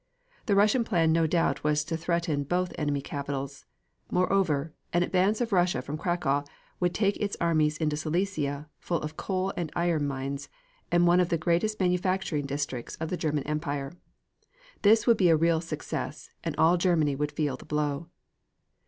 [0.47, 3.65] The Russian plan no doubt was to threaten both enemy capitals.
[4.09, 6.43] Moreover, an advance of Russia from Cracow
[6.79, 10.49] would take its armies into Silesia, full of coal and iron mines,
[10.91, 13.93] and one of the greatest manufacturing districts in the German Empire.
[14.81, 18.07] This would be a real success, and all Germany would feel the blow.